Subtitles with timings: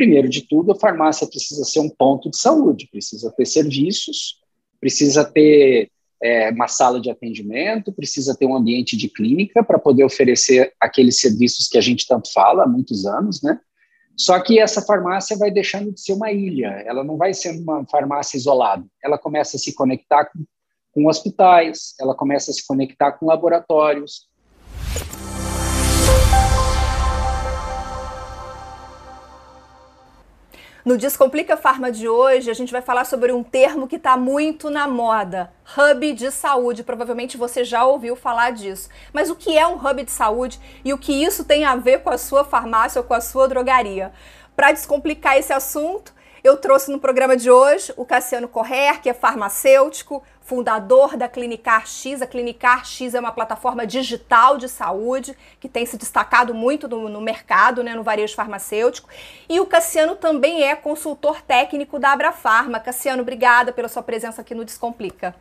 [0.00, 4.38] Primeiro de tudo, a farmácia precisa ser um ponto de saúde, precisa ter serviços,
[4.80, 5.90] precisa ter
[6.22, 11.20] é, uma sala de atendimento, precisa ter um ambiente de clínica para poder oferecer aqueles
[11.20, 13.60] serviços que a gente tanto fala há muitos anos, né?
[14.16, 17.84] Só que essa farmácia vai deixando de ser uma ilha, ela não vai ser uma
[17.84, 18.86] farmácia isolada.
[19.04, 20.46] Ela começa a se conectar com,
[20.92, 24.29] com hospitais, ela começa a se conectar com laboratórios,
[30.82, 34.70] No Descomplica Farma de hoje, a gente vai falar sobre um termo que está muito
[34.70, 36.82] na moda: hub de saúde.
[36.82, 38.88] Provavelmente você já ouviu falar disso.
[39.12, 42.00] Mas o que é um hub de saúde e o que isso tem a ver
[42.00, 44.10] com a sua farmácia ou com a sua drogaria?
[44.56, 49.14] Para descomplicar esse assunto, eu trouxe no programa de hoje o Cassiano Correr, que é
[49.14, 52.20] farmacêutico, fundador da Clinicar X.
[52.20, 57.08] A Clinicar X é uma plataforma digital de saúde que tem se destacado muito no,
[57.08, 59.08] no mercado, né, no varejo farmacêutico.
[59.48, 62.80] E o Cassiano também é consultor técnico da Abrafarma.
[62.80, 65.36] Cassiano, obrigada pela sua presença aqui no Descomplica.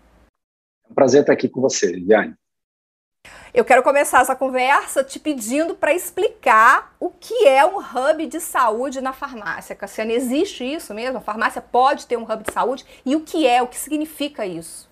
[0.87, 2.35] É um prazer estar aqui com você, Viane.
[3.51, 8.39] Eu quero começar essa conversa te pedindo para explicar o que é um hub de
[8.39, 9.75] saúde na farmácia.
[9.75, 11.17] Cassiano, existe isso mesmo?
[11.17, 12.85] A farmácia pode ter um hub de saúde?
[13.03, 13.59] E o que é?
[13.63, 14.88] O que significa isso?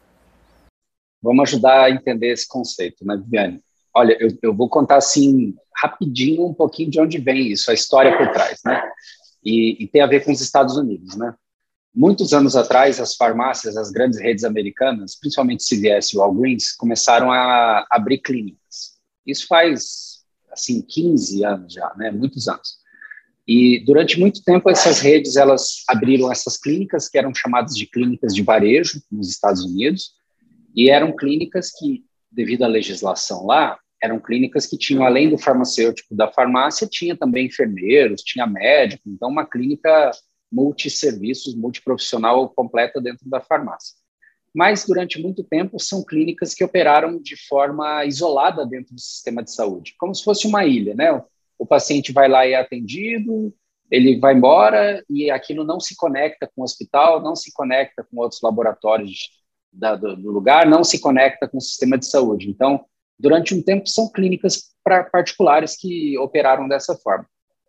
[1.28, 3.61] Vamos ajudar a entender esse conceito, né, Viviane?
[3.94, 8.17] Olha, eu, eu vou contar assim rapidinho um pouquinho de onde vem isso, a história
[8.17, 8.81] por trás, né?
[9.44, 11.36] E, e tem a ver com os Estados Unidos, né?
[11.94, 17.86] Muitos anos atrás, as farmácias, as grandes redes americanas, principalmente CVS e Walgreens, começaram a
[17.92, 18.95] abrir clínicas.
[19.25, 22.09] Isso faz, assim, 15 anos já, né?
[22.09, 22.78] Muitos anos.
[23.45, 28.33] E durante muito tempo essas redes elas abriram essas clínicas que eram chamadas de clínicas
[28.33, 30.16] de varejo nos Estados Unidos
[30.78, 36.14] e eram clínicas que, devido à legislação lá, eram clínicas que tinham além do farmacêutico
[36.16, 40.11] da farmácia tinha também enfermeiros, tinha médico, então uma clínica
[40.52, 43.95] multisserviços, multiprofissional completa dentro da farmácia.
[44.53, 49.52] Mas, durante muito tempo, são clínicas que operaram de forma isolada dentro do sistema de
[49.52, 51.11] saúde, como se fosse uma ilha, né?
[51.59, 53.54] O paciente vai lá e é atendido,
[53.89, 58.21] ele vai embora e aquilo não se conecta com o hospital, não se conecta com
[58.21, 59.36] outros laboratórios
[59.72, 62.50] da, do, do, lugar, não se conecta com o sistema de saúde.
[62.50, 62.83] Então,
[63.20, 67.26] durante um tempo, são clínicas pra, particulares que operaram dessa forma.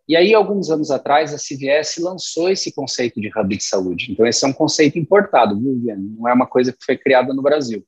[0.07, 4.11] E aí, alguns anos atrás, a CVS lançou esse conceito de hub de saúde.
[4.11, 5.79] Então, esse é um conceito importado, viu?
[5.97, 7.85] Não é uma coisa que foi criada no Brasil.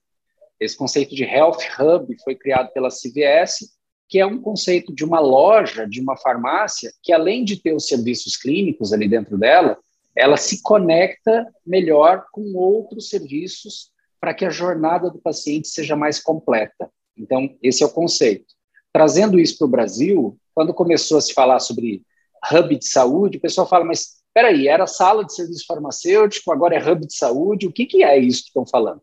[0.60, 3.72] Esse conceito de Health Hub foi criado pela CVS,
[4.08, 7.88] que é um conceito de uma loja, de uma farmácia, que além de ter os
[7.88, 9.80] serviços clínicos ali dentro dela,
[10.16, 13.91] ela se conecta melhor com outros serviços
[14.22, 16.90] para que a jornada do paciente seja mais completa.
[17.18, 18.54] Então, esse é o conceito.
[18.94, 22.04] Trazendo isso para o Brasil, quando começou a se falar sobre
[22.54, 26.76] hub de saúde, o pessoal fala, mas espera aí, era sala de serviço farmacêutico, agora
[26.76, 29.02] é hub de saúde, o que, que é isso que estão falando?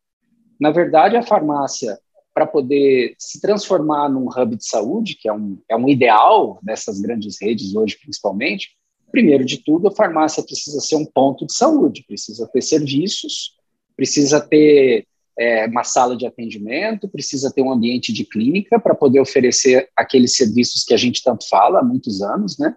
[0.60, 1.98] Na verdade, a farmácia,
[2.32, 7.00] para poder se transformar num hub de saúde, que é um, é um ideal dessas
[7.00, 8.70] grandes redes hoje, principalmente,
[9.10, 13.58] primeiro de tudo, a farmácia precisa ser um ponto de saúde, precisa ter serviços,
[13.96, 15.07] precisa ter
[15.38, 20.36] é, uma sala de atendimento, precisa ter um ambiente de clínica para poder oferecer aqueles
[20.36, 22.74] serviços que a gente tanto fala há muitos anos, né?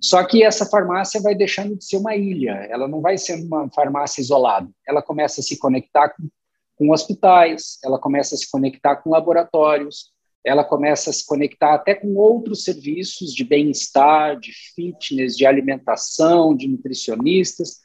[0.00, 3.68] Só que essa farmácia vai deixando de ser uma ilha, ela não vai ser uma
[3.70, 4.68] farmácia isolada.
[4.86, 6.28] Ela começa a se conectar com,
[6.76, 10.12] com hospitais, ela começa a se conectar com laboratórios,
[10.44, 16.56] ela começa a se conectar até com outros serviços de bem-estar, de fitness, de alimentação,
[16.56, 17.80] de nutricionistas,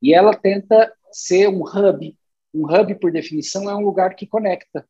[0.00, 2.16] e ela tenta ser um hub.
[2.54, 4.86] Um hub, por definição, é um lugar que conecta.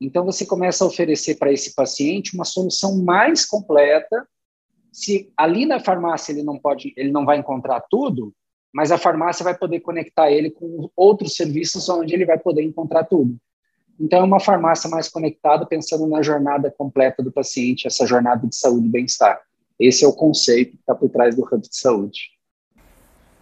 [0.00, 4.26] Então, você começa a oferecer para esse paciente uma solução mais completa
[4.96, 8.32] se ali na farmácia ele não pode, ele não vai encontrar tudo,
[8.72, 13.04] mas a farmácia vai poder conectar ele com outros serviços onde ele vai poder encontrar
[13.04, 13.36] tudo.
[14.00, 18.56] Então, é uma farmácia mais conectada, pensando na jornada completa do paciente, essa jornada de
[18.56, 19.38] saúde e bem-estar.
[19.78, 22.35] Esse é o conceito que está por trás do Hub de Saúde.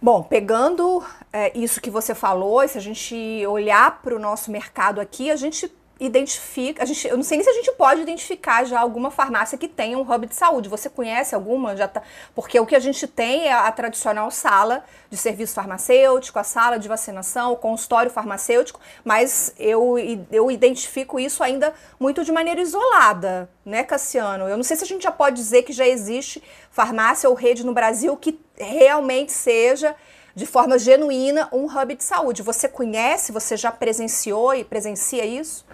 [0.01, 4.99] Bom, pegando é, isso que você falou, se a gente olhar para o nosso mercado
[4.99, 8.65] aqui, a gente identifica, a gente, eu não sei nem se a gente pode identificar
[8.65, 10.67] já alguma farmácia que tenha um hub de saúde.
[10.67, 11.75] Você conhece alguma?
[11.75, 12.01] Já tá,
[12.33, 16.77] porque o que a gente tem é a tradicional sala de serviço farmacêutico, a sala
[16.77, 19.95] de vacinação, o consultório farmacêutico, mas eu,
[20.31, 24.49] eu identifico isso ainda muito de maneira isolada, né, Cassiano?
[24.49, 27.65] Eu não sei se a gente já pode dizer que já existe farmácia ou rede
[27.65, 29.95] no Brasil que realmente seja
[30.35, 32.43] de forma genuína um hub de saúde.
[32.43, 35.65] Você conhece, você já presenciou e presencia isso?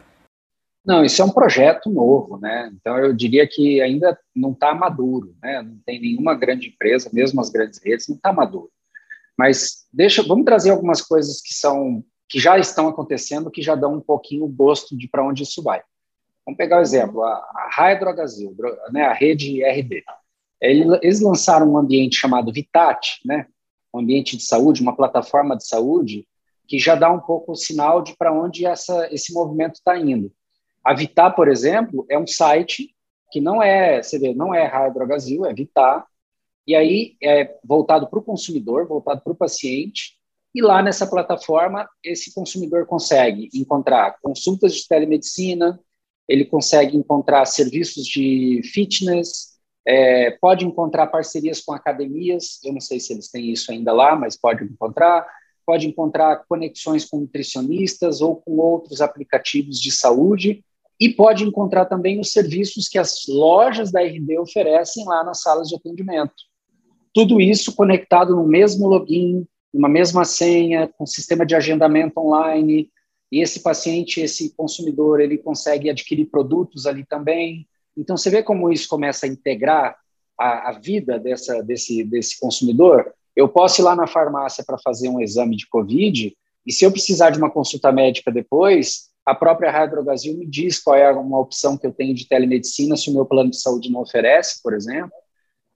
[0.83, 2.71] Não, isso é um projeto novo, né?
[2.73, 5.61] Então eu diria que ainda não está maduro, né?
[5.61, 8.69] Não tem nenhuma grande empresa, mesmo as grandes redes, não está maduro.
[9.37, 13.95] Mas deixa, vamos trazer algumas coisas que são que já estão acontecendo, que já dão
[13.95, 15.81] um pouquinho o gosto de para onde isso vai.
[16.45, 18.55] Vamos pegar o exemplo, a, a Hydrogazil,
[18.89, 20.01] né, a rede RD.
[20.61, 23.47] Eles lançaram um ambiente chamado Vitat, né,
[23.93, 26.25] um ambiente de saúde, uma plataforma de saúde,
[26.67, 30.31] que já dá um pouco o sinal de para onde essa, esse movimento está indo.
[30.83, 32.95] A Vitar, por exemplo, é um site
[33.31, 36.05] que não é, vê, não é Drogazil, é Vitar,
[36.67, 40.19] e aí é voltado para o consumidor, voltado para o paciente,
[40.53, 45.79] e lá nessa plataforma esse consumidor consegue encontrar consultas de telemedicina,
[46.27, 49.51] ele consegue encontrar serviços de fitness,
[49.85, 54.15] é, pode encontrar parcerias com academias, eu não sei se eles têm isso ainda lá,
[54.15, 55.25] mas pode encontrar,
[55.65, 60.63] pode encontrar conexões com nutricionistas ou com outros aplicativos de saúde,
[61.01, 65.67] e pode encontrar também os serviços que as lojas da RD oferecem lá nas salas
[65.67, 66.31] de atendimento.
[67.11, 72.87] Tudo isso conectado no mesmo login, numa mesma senha, com sistema de agendamento online,
[73.31, 77.67] e esse paciente, esse consumidor, ele consegue adquirir produtos ali também.
[77.97, 79.97] Então, você vê como isso começa a integrar
[80.37, 83.11] a, a vida dessa, desse, desse consumidor?
[83.35, 86.91] Eu posso ir lá na farmácia para fazer um exame de Covid, e se eu
[86.91, 91.77] precisar de uma consulta médica depois, a própria Hydrogazil me diz qual é uma opção
[91.77, 95.11] que eu tenho de telemedicina se o meu plano de saúde não oferece, por exemplo.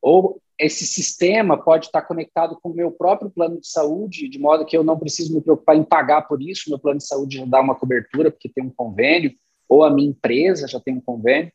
[0.02, 4.66] Ou esse sistema pode estar conectado com o meu próprio plano de saúde, de modo
[4.66, 7.46] que eu não preciso me preocupar em pagar por isso, meu plano de saúde já
[7.46, 9.34] dá uma cobertura, porque tem um convênio,
[9.68, 11.52] ou a minha empresa já tem um convênio.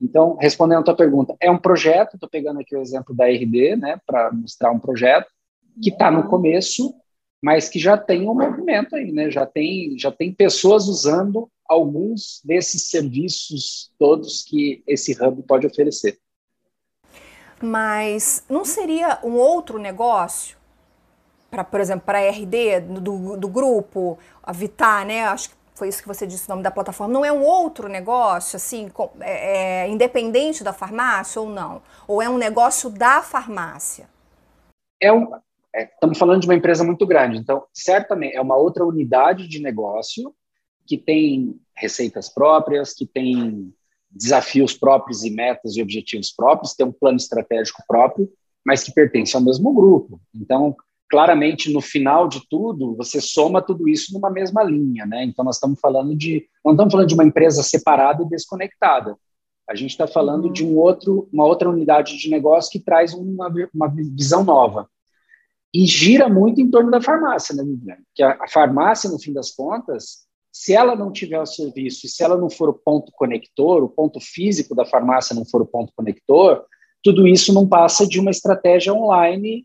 [0.00, 3.76] Então, respondendo a tua pergunta, é um projeto, estou pegando aqui o exemplo da RD,
[3.76, 5.28] né, para mostrar um projeto,
[5.82, 6.94] que está no começo,
[7.42, 9.30] mas que já tem um movimento aí, né?
[9.30, 16.18] Já tem, já tem pessoas usando alguns desses serviços todos que esse hub pode oferecer.
[17.62, 20.56] Mas não seria um outro negócio
[21.50, 25.24] para, por exemplo, para a RD do, do grupo, a Vitar, né?
[25.24, 27.12] Acho que foi isso que você disse o nome da plataforma.
[27.12, 31.82] Não é um outro negócio, assim, com, é, é, independente da farmácia ou não?
[32.06, 34.08] Ou é um negócio da farmácia?
[35.00, 35.32] É um,
[35.74, 39.60] é, estamos falando de uma empresa muito grande, então certamente é uma outra unidade de
[39.60, 40.34] negócio
[40.86, 43.72] que tem receitas próprias, que tem
[44.10, 48.28] desafios próprios e metas e objetivos próprios, tem um plano estratégico próprio,
[48.66, 50.20] mas que pertence ao mesmo grupo.
[50.34, 50.76] Então,
[51.08, 55.24] claramente, no final de tudo, você soma tudo isso numa mesma linha, né?
[55.24, 59.16] Então, nós estamos falando de, não estamos falando de uma empresa separada e desconectada.
[59.68, 60.52] A gente está falando uhum.
[60.52, 64.88] de um outro, uma outra unidade de negócio que traz uma, uma visão nova
[65.72, 68.02] e gira muito em torno da farmácia, né, Viviane?
[68.14, 72.22] Que a, a, farmácia, no fim das contas, se ela não tiver o serviço, se
[72.22, 75.92] ela não for o ponto conector, o ponto físico da farmácia não for o ponto
[75.94, 76.64] conector,
[77.02, 79.64] tudo isso não passa de uma estratégia online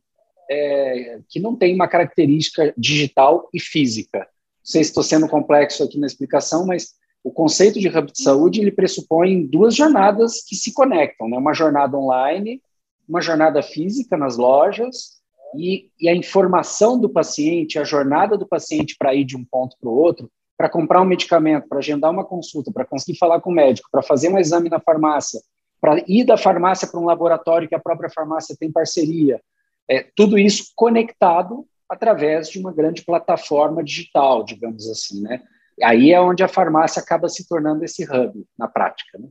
[0.49, 4.19] é, que não tem uma característica digital e física.
[4.19, 4.25] Não
[4.63, 6.93] sei se estou sendo complexo aqui na explicação, mas
[7.23, 11.37] o conceito de hub de saúde ele pressupõe duas jornadas que se conectam, né?
[11.37, 12.61] Uma jornada online,
[13.09, 15.15] uma jornada física nas lojas
[15.57, 19.75] e, e, a informação do paciente, a jornada do paciente para ir de um ponto
[19.79, 23.49] para o outro, para comprar um medicamento, para agendar uma consulta, para conseguir falar com
[23.49, 25.41] o médico, para fazer um exame na farmácia,
[25.81, 29.41] para ir da farmácia para um laboratório que a própria farmácia tem parceria,
[29.89, 35.41] é, tudo isso conectado através de uma grande plataforma digital, digamos assim, né?
[35.83, 39.27] Aí é onde a farmácia acaba se tornando esse hub na prática, né?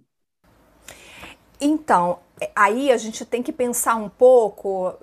[1.60, 2.18] Então,
[2.54, 4.94] aí a gente tem que pensar um pouco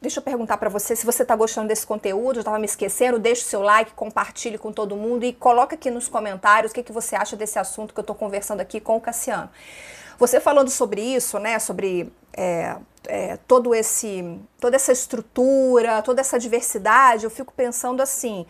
[0.00, 3.42] Deixa eu perguntar para você se você está gostando desse conteúdo, estava me esquecendo, deixe
[3.42, 6.92] o seu like, compartilhe com todo mundo e coloca aqui nos comentários o que, que
[6.92, 9.50] você acha desse assunto que eu estou conversando aqui com o Cassiano.
[10.16, 12.76] Você falando sobre isso, né, sobre é,
[13.08, 18.46] é, todo esse, toda essa estrutura, toda essa diversidade, eu fico pensando assim,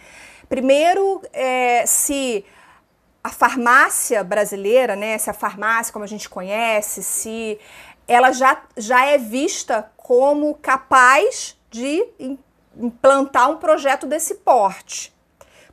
[0.50, 2.44] primeiro, é, se
[3.24, 7.58] a farmácia brasileira, né, se a farmácia como a gente conhece, se
[8.08, 12.04] ela já, já é vista como capaz de
[12.76, 15.14] implantar um projeto desse porte.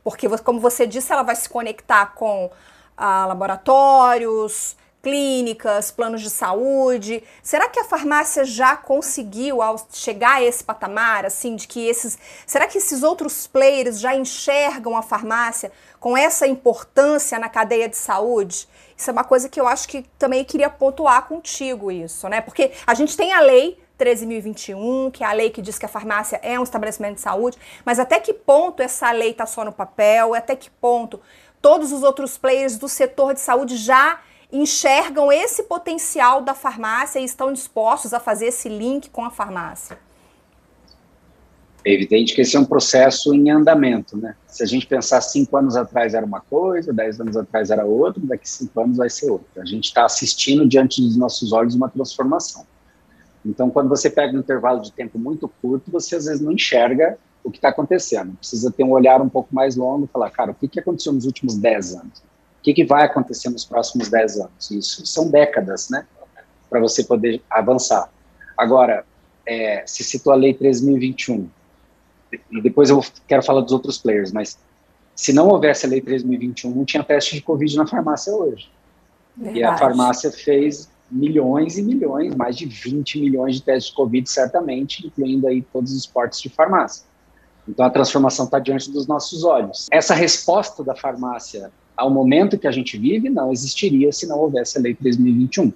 [0.04, 2.50] Porque, como você disse, ela vai se conectar com
[2.96, 7.22] ah, laboratórios, clínicas, planos de saúde.
[7.40, 12.18] Será que a farmácia já conseguiu ao chegar a esse patamar, assim, de que esses,
[12.44, 15.70] será que esses outros players já enxergam a farmácia
[16.00, 18.66] com essa importância na cadeia de saúde?
[18.96, 22.40] Isso é uma coisa que eu acho que também queria pontuar contigo isso, né?
[22.40, 25.88] Porque a gente tem a lei 13.021, que é a lei que diz que a
[25.88, 29.70] farmácia é um estabelecimento de saúde, mas até que ponto essa lei está só no
[29.70, 31.20] papel, até que ponto
[31.62, 34.18] todos os outros players do setor de saúde já
[34.52, 39.98] enxergam esse potencial da farmácia e estão dispostos a fazer esse link com a farmácia?
[41.84, 44.34] É evidente que esse é um processo em andamento, né?
[44.48, 48.20] Se a gente pensar cinco anos atrás era uma coisa, dez anos atrás era outra,
[48.26, 49.62] daqui cinco anos vai ser outra.
[49.62, 52.66] A gente está assistindo diante dos nossos olhos uma transformação.
[53.44, 57.16] Então, quando você pega um intervalo de tempo muito curto, você às vezes não enxerga
[57.44, 58.36] o que está acontecendo.
[58.36, 61.12] Precisa ter um olhar um pouco mais longo e falar, cara, o que, que aconteceu
[61.12, 62.20] nos últimos dez anos?
[62.66, 64.72] O que, que vai acontecer nos próximos dez anos?
[64.72, 66.04] Isso são décadas, né?
[66.68, 68.10] Para você poder avançar.
[68.56, 69.04] Agora,
[69.46, 71.46] é, se citou a Lei 3.021,
[72.50, 74.58] e depois eu quero falar dos outros players, mas
[75.14, 78.68] se não houvesse a Lei 3.021, não tinha teste de Covid na farmácia hoje.
[79.36, 79.60] Verdade.
[79.60, 84.28] E a farmácia fez milhões e milhões, mais de 20 milhões de testes de Covid,
[84.28, 87.04] certamente, incluindo aí todos os portes de farmácia.
[87.68, 89.86] Então a transformação está diante dos nossos olhos.
[89.92, 94.78] Essa resposta da farmácia ao momento que a gente vive não existiria se não houvesse
[94.78, 95.72] a Lei 3021.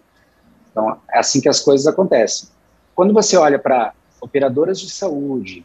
[0.70, 2.48] Então é assim que as coisas acontecem.
[2.94, 5.64] Quando você olha para operadoras de saúde,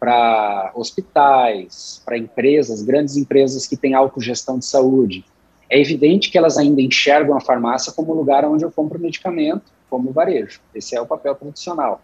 [0.00, 5.24] para hospitais, para empresas, grandes empresas que têm autogestão de saúde,
[5.70, 10.12] é evidente que elas ainda enxergam a farmácia como lugar onde eu compro medicamento, como
[10.12, 10.60] varejo.
[10.74, 12.02] Esse é o papel tradicional.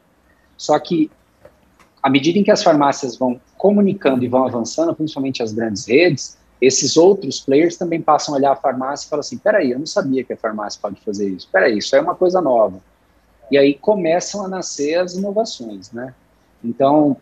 [0.57, 1.11] Só que,
[2.03, 6.38] à medida em que as farmácias vão comunicando e vão avançando, principalmente as grandes redes,
[6.61, 9.87] esses outros players também passam a olhar a farmácia e falam assim: peraí, eu não
[9.87, 11.49] sabia que a farmácia pode fazer isso.
[11.53, 12.81] Peraí, isso é uma coisa nova.
[13.51, 16.15] E aí começam a nascer as inovações, né?
[16.63, 17.17] Então,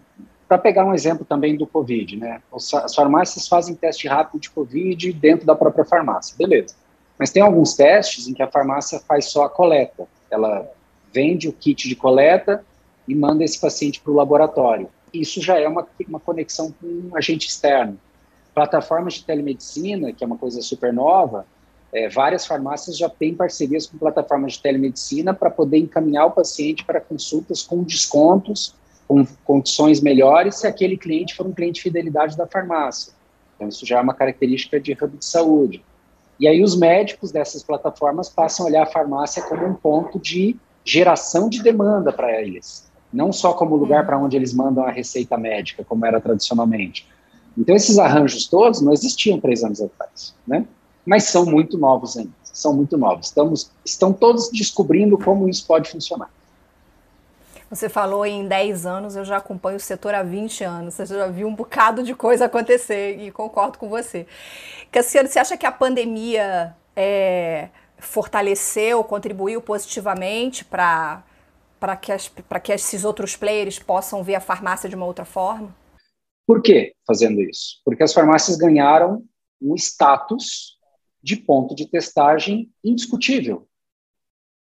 [0.48, 2.40] para pegar um exemplo também do Covid, né?
[2.52, 6.74] As farmácias fazem teste rápido de Covid dentro da própria farmácia, beleza.
[7.18, 10.06] Mas tem alguns testes em que a farmácia faz só a coleta.
[10.30, 10.68] Ela
[11.12, 12.64] vende o kit de coleta
[13.08, 14.88] e manda esse paciente para o laboratório.
[15.12, 17.98] Isso já é uma, uma conexão com um agente externo.
[18.56, 21.44] Plataformas de telemedicina, que é uma coisa super nova,
[21.92, 26.82] é, várias farmácias já têm parcerias com plataformas de telemedicina para poder encaminhar o paciente
[26.82, 28.74] para consultas com descontos
[29.06, 33.12] com condições melhores se aquele cliente for um cliente de fidelidade da farmácia.
[33.54, 35.84] Então, isso já é uma característica de hub de saúde.
[36.40, 40.56] E aí, os médicos dessas plataformas passam a olhar a farmácia como um ponto de
[40.82, 45.36] geração de demanda para eles, não só como lugar para onde eles mandam a receita
[45.36, 47.06] médica, como era tradicionalmente.
[47.56, 50.66] Então, esses arranjos todos não existiam três anos atrás, né?
[51.04, 53.28] Mas são muito novos ainda, são muito novos.
[53.28, 56.28] Estamos, estão todos descobrindo como isso pode funcionar.
[57.68, 60.94] Você falou em 10 anos, eu já acompanho o setor há 20 anos.
[60.94, 64.26] Você já viu um bocado de coisa acontecer e concordo com você.
[64.92, 71.24] Cassiano, você acha que a pandemia é, fortaleceu, contribuiu positivamente para
[72.00, 72.12] que,
[72.62, 75.74] que esses outros players possam ver a farmácia de uma outra forma?
[76.46, 77.80] Por que fazendo isso?
[77.84, 79.24] Porque as farmácias ganharam
[79.60, 80.76] um status
[81.22, 83.66] de ponto de testagem indiscutível.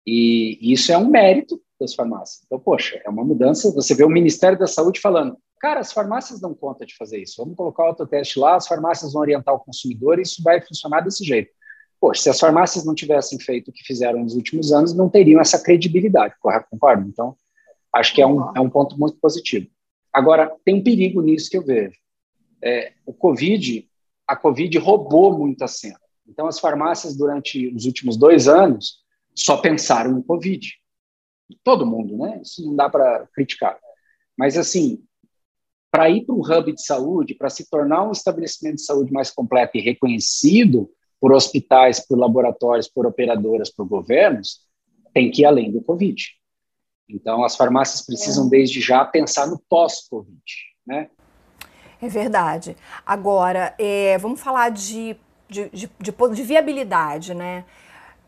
[0.07, 2.43] E isso é um mérito das farmácias.
[2.45, 3.73] Então, poxa, é uma mudança.
[3.73, 7.35] Você vê o Ministério da Saúde falando, cara, as farmácias dão conta de fazer isso.
[7.37, 11.01] Vamos colocar o autoteste lá, as farmácias vão orientar o consumidor e isso vai funcionar
[11.01, 11.51] desse jeito.
[11.99, 15.41] Poxa, se as farmácias não tivessem feito o que fizeram nos últimos anos, não teriam
[15.41, 16.67] essa credibilidade, correto?
[16.69, 17.07] Concordo?
[17.09, 17.35] Então,
[17.91, 19.67] acho que é um, é um ponto muito positivo.
[20.15, 21.97] Agora, tem um perigo nisso que eu vejo.
[22.63, 23.85] É, o Covid,
[24.25, 25.99] a Covid roubou muito a cena.
[26.25, 29.03] Então, as farmácias, durante os últimos dois anos,
[29.35, 30.71] só pensaram no Covid
[31.65, 32.39] todo mundo, né?
[32.41, 33.77] Isso não dá para criticar.
[34.37, 35.03] Mas, assim,
[35.91, 39.29] para ir para um hub de saúde, para se tornar um estabelecimento de saúde mais
[39.29, 44.61] completo e reconhecido por hospitais, por laboratórios, por operadoras, por governos,
[45.13, 46.23] tem que ir além do Covid.
[47.09, 50.41] Então, as farmácias precisam, desde já, pensar no pós-Covid,
[50.85, 51.09] né?
[52.01, 52.75] É verdade.
[53.05, 55.15] Agora, é, vamos falar de,
[55.47, 57.63] de, de, de, de viabilidade, né?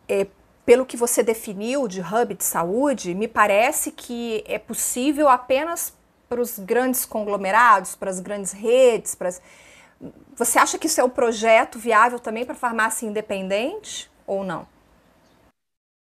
[0.07, 0.27] É,
[0.65, 5.95] pelo que você definiu de hub de saúde, me parece que é possível apenas
[6.29, 9.15] para os grandes conglomerados, para as grandes redes.
[9.15, 9.41] Para as...
[10.35, 14.67] Você acha que isso é um projeto viável também para farmácia independente ou não?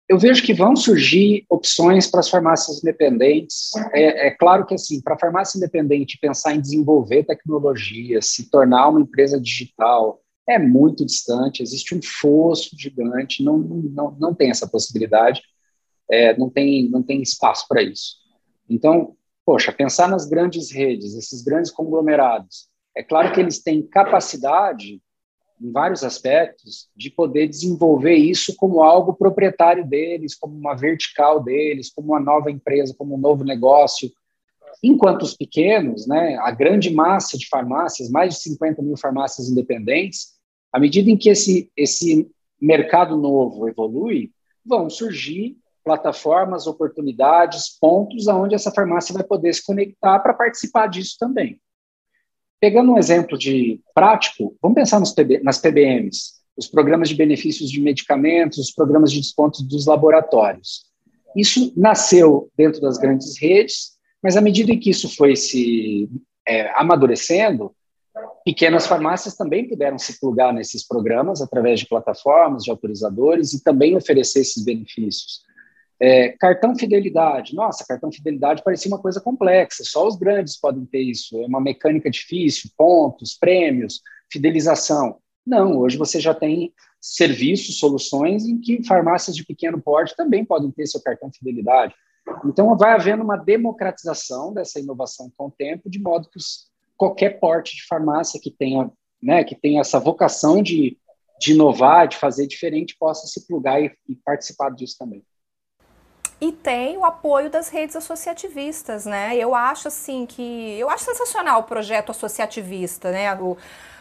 [0.09, 3.73] Eu vejo que vão surgir opções para as farmácias independentes.
[3.93, 8.89] É, é claro que, assim, para a farmácia independente pensar em desenvolver tecnologia, se tornar
[8.89, 14.67] uma empresa digital, é muito distante, existe um fosso gigante, não, não, não tem essa
[14.67, 15.43] possibilidade,
[16.11, 18.17] é, não, tem, não tem espaço para isso.
[18.69, 25.03] Então, poxa, pensar nas grandes redes, esses grandes conglomerados, é claro que eles têm capacidade,
[25.61, 31.91] em vários aspectos, de poder desenvolver isso como algo proprietário deles, como uma vertical deles,
[31.91, 34.11] como uma nova empresa, como um novo negócio.
[34.83, 40.39] Enquanto os pequenos, né, a grande massa de farmácias, mais de 50 mil farmácias independentes,
[40.73, 44.31] À medida em que esse, esse mercado novo evolui,
[44.65, 51.17] vão surgir plataformas, oportunidades, pontos aonde essa farmácia vai poder se conectar para participar disso
[51.19, 51.59] também.
[52.61, 57.81] Pegando um exemplo de prático, vamos pensar PB, nas PBMs, os programas de benefícios de
[57.81, 60.87] medicamentos, os programas de descontos dos laboratórios.
[61.37, 66.09] Isso nasceu dentro das grandes redes, mas à medida em que isso foi se
[66.47, 67.73] é, amadurecendo,
[68.45, 73.97] pequenas farmácias também puderam se plugar nesses programas através de plataformas, de autorizadores e também
[73.97, 75.43] oferecer esses benefícios.
[76.01, 81.01] É, cartão fidelidade, nossa, cartão fidelidade parecia uma coisa complexa, só os grandes podem ter
[81.01, 84.01] isso, é uma mecânica difícil, pontos, prêmios,
[84.31, 85.19] fidelização.
[85.45, 90.71] Não, hoje você já tem serviços, soluções em que farmácias de pequeno porte também podem
[90.71, 91.95] ter seu cartão fidelidade.
[92.45, 97.41] Então, vai havendo uma democratização dessa inovação com o tempo, de modo que os, qualquer
[97.41, 98.91] porte de farmácia que tenha,
[99.21, 100.97] né, que tenha essa vocação de,
[101.41, 105.25] de inovar, de fazer diferente, possa se plugar e, e participar disso também
[106.41, 109.37] e tem o apoio das redes associativistas, né?
[109.37, 113.35] Eu acho assim que eu acho sensacional o projeto associativista, né?
[113.35, 113.57] O,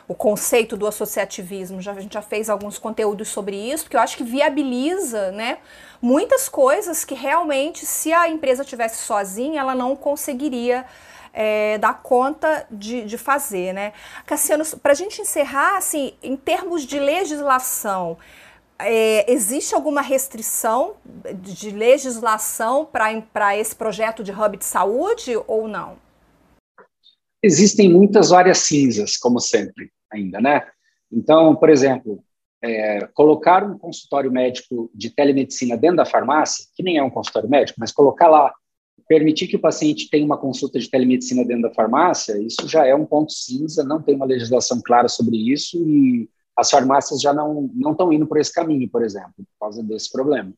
[0.08, 1.82] o conceito do associativismo.
[1.82, 5.58] Já, a gente já fez alguns conteúdos sobre isso, porque eu acho que viabiliza, né?
[6.02, 10.86] Muitas coisas que realmente, se a empresa tivesse sozinha, ela não conseguiria
[11.34, 13.94] é, dar conta de, de fazer, né?
[14.26, 18.18] Cassiano, para a gente encerrar, assim, em termos de legislação,
[18.80, 20.96] é, existe alguma restrição
[21.42, 25.98] de legislação para esse projeto de hub de saúde ou não?
[27.42, 30.68] Existem muitas áreas cinzas, como sempre, ainda, né?
[31.12, 32.24] Então, por exemplo,
[32.62, 37.50] é, colocar um consultório médico de telemedicina dentro da farmácia, que nem é um consultório
[37.50, 38.54] médico, mas colocar lá,
[39.08, 42.94] permitir que o paciente tenha uma consulta de telemedicina dentro da farmácia, isso já é
[42.94, 47.70] um ponto cinza, não tem uma legislação clara sobre isso e as farmácias já não
[47.74, 50.52] não estão indo por esse caminho, por exemplo, por causa desse problema.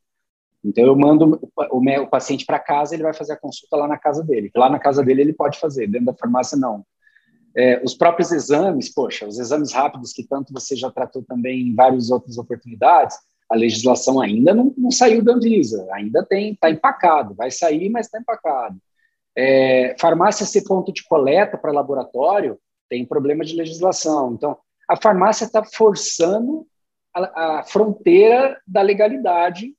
[0.64, 3.98] Então eu mando o, o, paciente para casa, ele vai fazer a consulta lá na
[3.98, 4.52] casa dele.
[4.56, 6.86] Lá na casa dele ele pode fazer, dentro da farmácia não.
[7.56, 11.76] É, os próprios exames, poxa, os exames rápidos que tanto você já tratou também em
[11.76, 13.18] várias outras oportunidades,
[13.50, 18.06] a legislação ainda não, não saiu da Anvisa, ainda tem, está empacado, vai sair, mas
[18.06, 18.78] está empacado.
[19.36, 24.34] É, farmácia ser ponto de coleta para laboratório tem problema de legislação.
[24.34, 24.58] Então,
[24.90, 26.68] a farmácia está forçando
[27.14, 29.76] a, a, fronteira da legalidade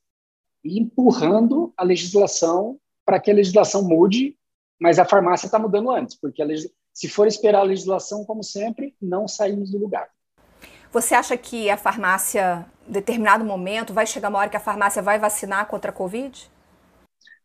[0.62, 4.36] e empurrando a legislação para que a legislação mude,
[4.80, 6.42] mas a farmácia está mudando antes, porque
[6.94, 10.08] se for esperar a legislação, como sempre, não saímos do lugar.
[10.92, 15.02] Você acha que a farmácia, em determinado momento, vai chegar uma hora que a farmácia
[15.02, 16.48] vai vacinar contra a Covid?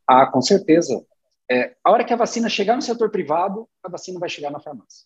[0.07, 1.03] Ah, com certeza.
[1.49, 4.59] É, a hora que a vacina chegar no setor privado, a vacina vai chegar na
[4.59, 5.05] farmácia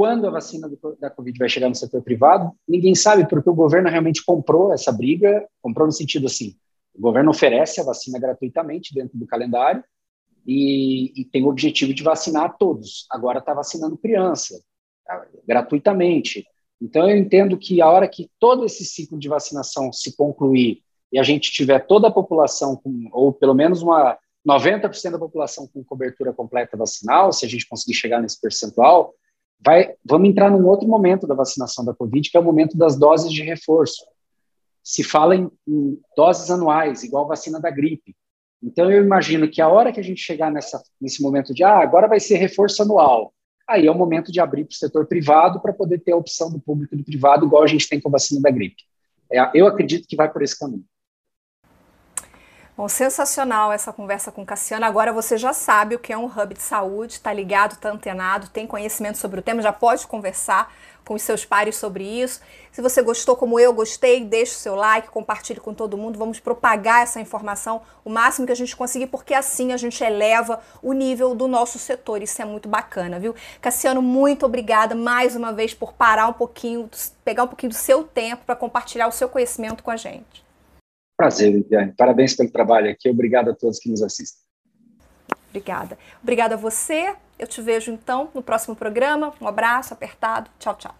[0.00, 3.54] quando a vacina do, da Covid vai chegar no setor privado, ninguém sabe, porque o
[3.54, 6.56] governo realmente comprou essa briga, comprou no sentido assim,
[6.94, 9.84] o governo oferece a vacina gratuitamente dentro do calendário
[10.46, 13.06] e, e tem o objetivo de vacinar todos.
[13.10, 14.58] Agora está vacinando criança,
[15.04, 16.46] tá, gratuitamente.
[16.80, 20.82] Então, eu entendo que a hora que todo esse ciclo de vacinação se concluir
[21.12, 24.16] e a gente tiver toda a população, com, ou pelo menos uma
[24.48, 29.14] 90% da população com cobertura completa vacinal, se a gente conseguir chegar nesse percentual,
[29.60, 32.96] vai, vamos entrar num outro momento da vacinação da Covid, que é o momento das
[32.96, 34.04] doses de reforço.
[34.82, 38.16] Se fala em, em doses anuais, igual vacina da gripe.
[38.62, 41.78] Então, eu imagino que a hora que a gente chegar nessa, nesse momento de, ah,
[41.78, 43.32] agora vai ser reforço anual,
[43.68, 46.50] aí é o momento de abrir para o setor privado para poder ter a opção
[46.50, 48.82] do público e do privado, igual a gente tem com a vacina da gripe.
[49.32, 50.84] É, eu acredito que vai por esse caminho.
[52.80, 54.86] Bom, sensacional essa conversa com Cassiano.
[54.86, 58.48] Agora você já sabe o que é um hub de saúde, está ligado, está antenado,
[58.48, 60.72] tem conhecimento sobre o tema, já pode conversar
[61.04, 62.40] com os seus pares sobre isso.
[62.72, 66.18] Se você gostou como eu gostei, deixe o seu like, compartilhe com todo mundo.
[66.18, 70.58] Vamos propagar essa informação o máximo que a gente conseguir, porque assim a gente eleva
[70.82, 72.22] o nível do nosso setor.
[72.22, 73.34] Isso é muito bacana, viu?
[73.60, 76.88] Cassiano, muito obrigada mais uma vez por parar um pouquinho,
[77.26, 80.48] pegar um pouquinho do seu tempo para compartilhar o seu conhecimento com a gente.
[81.20, 81.92] Prazer, Viviane.
[81.92, 83.06] Parabéns pelo trabalho aqui.
[83.10, 84.40] Obrigado a todos que nos assistem.
[85.50, 85.98] Obrigada.
[86.22, 87.14] Obrigada a você.
[87.38, 89.34] Eu te vejo então no próximo programa.
[89.38, 90.50] Um abraço apertado.
[90.58, 90.94] Tchau, tchau.